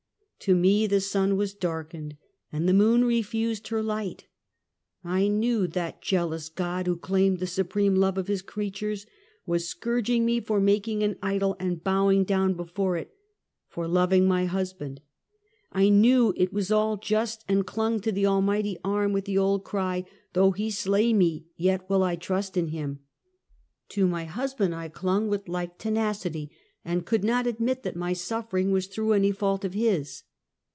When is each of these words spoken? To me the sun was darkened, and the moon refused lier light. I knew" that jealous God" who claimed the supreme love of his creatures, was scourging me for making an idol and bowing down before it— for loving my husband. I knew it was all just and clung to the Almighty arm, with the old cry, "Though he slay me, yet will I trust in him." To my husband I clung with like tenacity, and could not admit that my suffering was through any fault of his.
To 0.45 0.55
me 0.55 0.87
the 0.87 0.99
sun 1.01 1.37
was 1.37 1.53
darkened, 1.53 2.17
and 2.51 2.67
the 2.67 2.73
moon 2.73 3.05
refused 3.05 3.71
lier 3.71 3.83
light. 3.83 4.25
I 5.03 5.27
knew" 5.27 5.67
that 5.67 6.01
jealous 6.01 6.49
God" 6.49 6.87
who 6.87 6.97
claimed 6.97 7.37
the 7.37 7.45
supreme 7.45 7.93
love 7.95 8.17
of 8.17 8.27
his 8.27 8.41
creatures, 8.41 9.05
was 9.45 9.67
scourging 9.67 10.25
me 10.25 10.39
for 10.39 10.59
making 10.59 11.03
an 11.03 11.19
idol 11.21 11.55
and 11.59 11.83
bowing 11.83 12.23
down 12.23 12.55
before 12.55 12.97
it— 12.97 13.13
for 13.69 13.87
loving 13.87 14.25
my 14.27 14.45
husband. 14.45 15.01
I 15.71 15.89
knew 15.89 16.33
it 16.35 16.51
was 16.51 16.71
all 16.71 16.97
just 16.97 17.45
and 17.47 17.63
clung 17.67 17.99
to 17.99 18.11
the 18.11 18.25
Almighty 18.25 18.79
arm, 18.83 19.13
with 19.13 19.25
the 19.25 19.37
old 19.37 19.63
cry, 19.63 20.05
"Though 20.33 20.49
he 20.53 20.71
slay 20.71 21.13
me, 21.13 21.45
yet 21.55 21.87
will 21.87 22.01
I 22.01 22.15
trust 22.15 22.57
in 22.57 22.69
him." 22.69 23.01
To 23.89 24.07
my 24.07 24.25
husband 24.25 24.73
I 24.73 24.89
clung 24.89 25.27
with 25.29 25.47
like 25.47 25.77
tenacity, 25.77 26.49
and 26.83 27.05
could 27.05 27.23
not 27.23 27.45
admit 27.45 27.83
that 27.83 27.95
my 27.95 28.13
suffering 28.13 28.71
was 28.71 28.87
through 28.87 29.11
any 29.11 29.31
fault 29.31 29.63
of 29.63 29.75
his. 29.75 30.23